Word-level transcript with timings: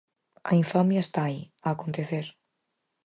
A 0.51 0.53
infamia 0.63 1.01
está 1.05 1.21
aí, 1.25 1.41
a 1.65 1.67
acontecer. 1.75 2.25